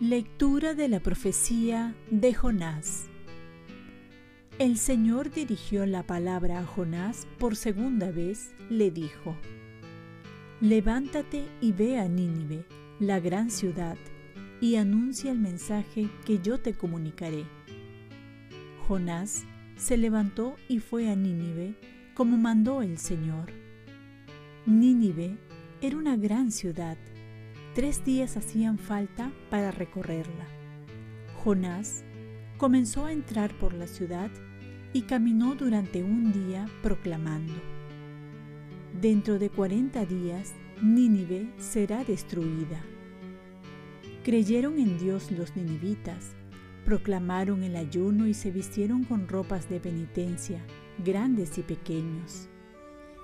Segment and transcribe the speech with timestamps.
[0.00, 3.06] Lectura de la profecía de Jonás.
[4.58, 9.34] El Señor dirigió la palabra a Jonás por segunda vez, le dijo,
[10.60, 12.66] Levántate y ve a Nínive,
[13.00, 13.96] la gran ciudad,
[14.60, 17.44] y anuncia el mensaje que yo te comunicaré.
[18.86, 19.44] Jonás
[19.76, 21.74] se levantó y fue a Nínive,
[22.14, 23.52] como mandó el Señor.
[24.64, 25.36] Nínive
[25.80, 26.96] era una gran ciudad,
[27.76, 30.46] Tres días hacían falta para recorrerla.
[31.44, 32.04] Jonás
[32.56, 34.30] comenzó a entrar por la ciudad
[34.94, 37.52] y caminó durante un día proclamando,
[38.98, 42.82] Dentro de cuarenta días Nínive será destruida.
[44.26, 46.32] Creyeron en Dios los ninivitas,
[46.84, 50.60] proclamaron el ayuno y se vistieron con ropas de penitencia,
[50.98, 52.48] grandes y pequeños.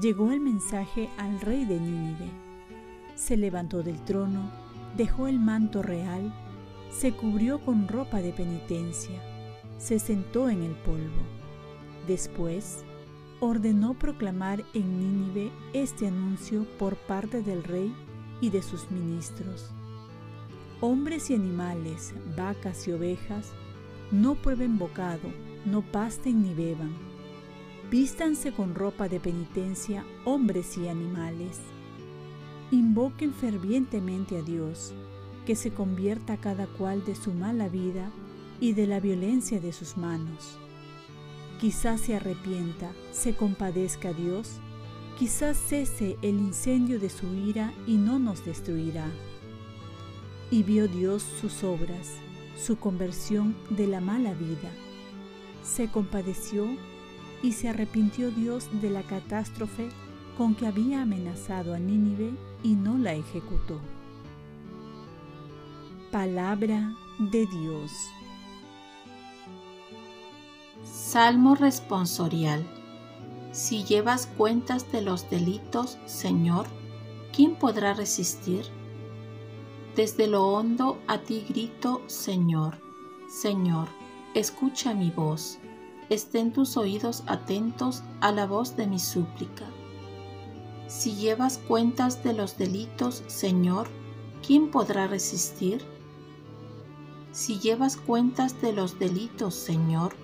[0.00, 2.46] Llegó el mensaje al rey de Nínive
[3.14, 4.50] se levantó del trono,
[4.96, 6.32] dejó el manto real,
[6.90, 9.20] se cubrió con ropa de penitencia,
[9.78, 11.22] se sentó en el polvo.
[12.06, 12.84] Después,
[13.40, 17.92] ordenó proclamar en Nínive este anuncio por parte del rey
[18.40, 19.72] y de sus ministros.
[20.80, 23.52] Hombres y animales, vacas y ovejas,
[24.10, 25.30] no prueben bocado,
[25.64, 26.94] no pasten ni beban.
[27.90, 31.60] Vístanse con ropa de penitencia hombres y animales
[32.70, 34.92] invoquen fervientemente a Dios,
[35.44, 38.10] que se convierta cada cual de su mala vida
[38.60, 40.58] y de la violencia de sus manos.
[41.60, 44.58] Quizás se arrepienta, se compadezca a Dios,
[45.18, 49.08] quizás cese el incendio de su ira y no nos destruirá.
[50.50, 52.14] Y vio Dios sus obras,
[52.56, 54.70] su conversión de la mala vida.
[55.62, 56.66] Se compadeció
[57.42, 59.88] y se arrepintió Dios de la catástrofe
[60.36, 63.80] con que había amenazado a Nínive y no la ejecutó.
[66.12, 67.90] Palabra de Dios.
[70.84, 72.64] Salmo responsorial.
[73.52, 76.66] Si llevas cuentas de los delitos, Señor,
[77.34, 78.64] ¿quién podrá resistir?
[79.96, 82.76] Desde lo hondo a ti grito, Señor,
[83.30, 83.88] Señor,
[84.34, 85.56] escucha mi voz,
[86.10, 89.64] estén tus oídos atentos a la voz de mi súplica.
[90.86, 93.88] Si llevas cuentas de los delitos, Señor,
[94.46, 95.82] ¿quién podrá resistir?
[97.32, 100.14] Si llevas cuentas de los delitos, Señor,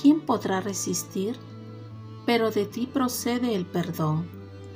[0.00, 1.38] ¿quién podrá resistir?
[2.26, 4.28] Pero de ti procede el perdón,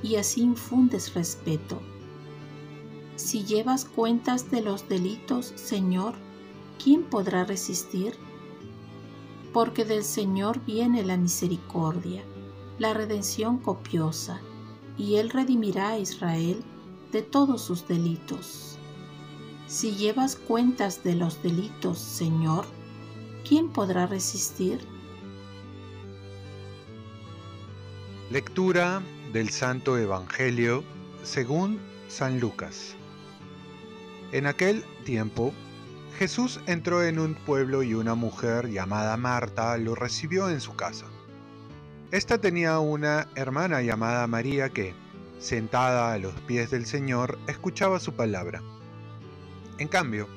[0.02, 1.82] y así infundes respeto.
[3.18, 6.14] Si llevas cuentas de los delitos, Señor,
[6.82, 8.14] ¿quién podrá resistir?
[9.52, 12.22] Porque del Señor viene la misericordia,
[12.78, 14.40] la redención copiosa
[14.96, 16.62] y Él redimirá a Israel
[17.10, 18.78] de todos sus delitos.
[19.66, 22.66] Si llevas cuentas de los delitos, Señor,
[23.46, 24.78] ¿quién podrá resistir?
[28.30, 29.02] Lectura
[29.32, 30.84] del Santo Evangelio
[31.24, 32.94] según San Lucas.
[34.30, 35.54] En aquel tiempo,
[36.18, 41.06] Jesús entró en un pueblo y una mujer llamada Marta lo recibió en su casa.
[42.10, 44.94] Esta tenía una hermana llamada María que,
[45.38, 48.62] sentada a los pies del Señor, escuchaba su palabra.
[49.78, 50.28] En cambio,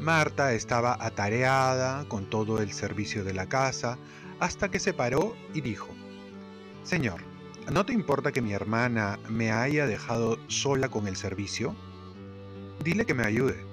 [0.00, 3.98] Marta estaba atareada con todo el servicio de la casa
[4.40, 5.88] hasta que se paró y dijo,
[6.82, 7.20] Señor,
[7.70, 11.76] ¿no te importa que mi hermana me haya dejado sola con el servicio?
[12.82, 13.64] Dile que me ayude.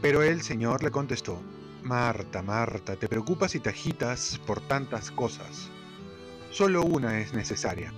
[0.00, 1.40] Pero el Señor le contestó,
[1.82, 5.70] Marta, Marta, te preocupas y te agitas por tantas cosas
[6.50, 7.92] Solo una es necesaria.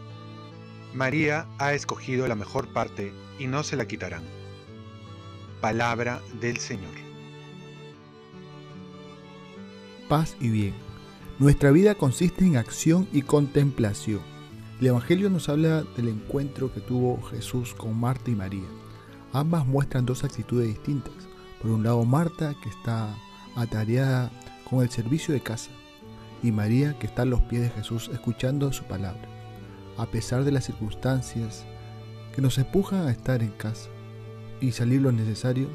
[0.94, 4.22] María ha escogido la mejor parte y no se la quitarán.
[5.62, 6.92] Palabra del Señor.
[10.06, 10.74] Paz y bien.
[11.38, 14.20] Nuestra vida consiste en acción y contemplación.
[14.80, 18.68] El Evangelio nos habla del encuentro que tuvo Jesús con Marta y María.
[19.32, 21.14] Ambas muestran dos actitudes distintas.
[21.60, 23.14] Por un lado, Marta, que está
[23.56, 24.30] atareada
[24.68, 25.70] con el servicio de casa,
[26.42, 29.22] y María que está a los pies de Jesús escuchando su palabra,
[29.96, 31.64] a pesar de las circunstancias
[32.34, 33.88] que nos empujan a estar en casa
[34.60, 35.68] y salir lo necesario.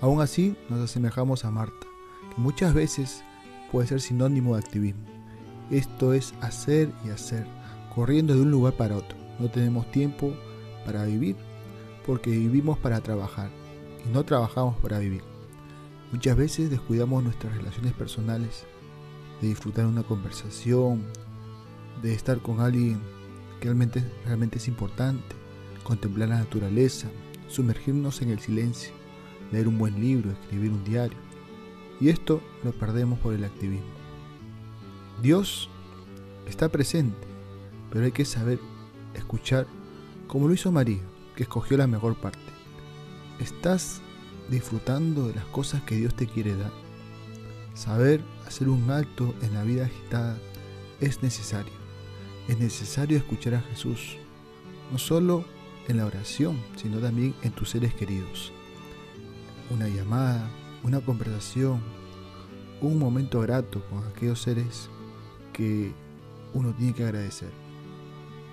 [0.00, 1.86] Aún así nos asemejamos a Marta,
[2.34, 3.24] que muchas veces
[3.72, 5.04] puede ser sinónimo de activismo.
[5.70, 7.46] Esto es hacer y hacer,
[7.94, 9.16] corriendo de un lugar para otro.
[9.38, 10.34] No tenemos tiempo
[10.84, 11.36] para vivir
[12.06, 13.50] porque vivimos para trabajar
[14.04, 15.22] y no trabajamos para vivir.
[16.12, 18.64] Muchas veces descuidamos nuestras relaciones personales,
[19.40, 21.04] de disfrutar una conversación,
[22.02, 23.00] de estar con alguien
[23.58, 25.36] que realmente, realmente es importante,
[25.82, 27.08] contemplar la naturaleza,
[27.48, 28.92] sumergirnos en el silencio,
[29.52, 31.18] leer un buen libro, escribir un diario.
[32.00, 33.86] Y esto lo perdemos por el activismo.
[35.22, 35.68] Dios
[36.46, 37.26] está presente,
[37.90, 38.58] pero hay que saber
[39.14, 39.66] escuchar
[40.26, 41.02] como lo hizo María,
[41.34, 42.38] que escogió la mejor parte.
[43.38, 44.02] ¿Estás
[44.48, 46.72] disfrutando de las cosas que Dios te quiere dar?
[47.74, 50.38] Saber hacer un alto en la vida agitada
[51.00, 51.72] es necesario.
[52.48, 54.16] Es necesario escuchar a Jesús,
[54.90, 55.44] no solo
[55.88, 58.52] en la oración, sino también en tus seres queridos.
[59.70, 60.50] Una llamada,
[60.82, 61.80] una conversación,
[62.80, 64.90] un momento grato con aquellos seres
[65.52, 65.92] que
[66.54, 67.50] uno tiene que agradecer,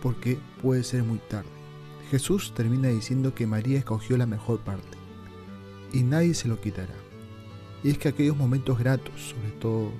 [0.02, 1.57] porque puede ser muy tarde.
[2.08, 4.98] Jesús termina diciendo que María escogió la mejor parte
[5.92, 6.96] y nadie se lo quitará.
[7.84, 9.92] Y es que aquellos momentos gratos, sobre todo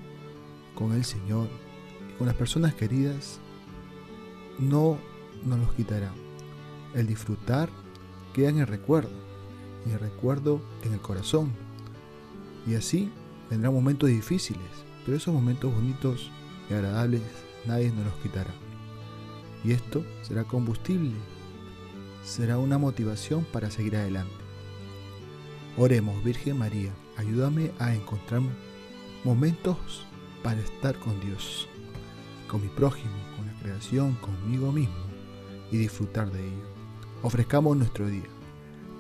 [0.76, 1.48] con el Señor
[2.10, 3.40] y con las personas queridas,
[4.60, 4.98] no
[5.46, 6.12] nos los quitará.
[6.94, 7.70] El disfrutar
[8.34, 9.12] queda en el recuerdo,
[9.86, 11.52] y el recuerdo en el corazón.
[12.66, 13.12] Y así
[13.50, 14.68] vendrán momentos difíciles,
[15.06, 16.32] pero esos momentos bonitos
[16.70, 17.22] y agradables
[17.66, 18.54] nadie nos los quitará.
[19.64, 21.14] Y esto será combustible,
[22.28, 24.36] será una motivación para seguir adelante.
[25.78, 28.42] Oremos, Virgen María, ayúdame a encontrar
[29.24, 30.06] momentos
[30.44, 31.70] para estar con Dios,
[32.50, 34.96] con mi prójimo, con la creación, conmigo mismo
[35.72, 36.66] y disfrutar de ello.
[37.24, 38.28] Ofrezcamos nuestro día.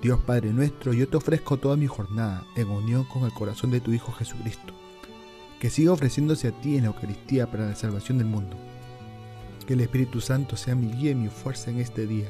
[0.01, 3.81] Dios Padre nuestro, yo te ofrezco toda mi jornada en unión con el corazón de
[3.81, 4.73] tu Hijo Jesucristo,
[5.59, 8.55] que siga ofreciéndose a ti en la Eucaristía para la salvación del mundo.
[9.65, 12.29] Que el Espíritu Santo sea mi guía y mi fuerza en este día,